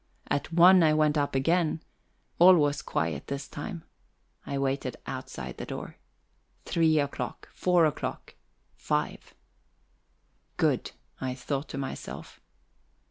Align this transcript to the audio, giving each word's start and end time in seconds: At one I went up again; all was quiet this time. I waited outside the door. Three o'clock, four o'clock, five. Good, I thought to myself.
At 0.31 0.51
one 0.51 0.81
I 0.81 0.95
went 0.95 1.15
up 1.15 1.35
again; 1.35 1.79
all 2.39 2.55
was 2.55 2.81
quiet 2.81 3.27
this 3.27 3.47
time. 3.47 3.83
I 4.47 4.57
waited 4.57 4.97
outside 5.05 5.57
the 5.57 5.65
door. 5.67 5.97
Three 6.65 6.97
o'clock, 6.99 7.47
four 7.53 7.85
o'clock, 7.85 8.33
five. 8.73 9.35
Good, 10.57 10.93
I 11.19 11.35
thought 11.35 11.69
to 11.69 11.77
myself. 11.77 12.41